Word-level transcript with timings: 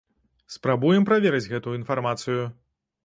Спрабуем 0.53 1.05
праверыць 1.09 1.43
гэту 1.53 1.77
інфармацыю. 1.81 2.41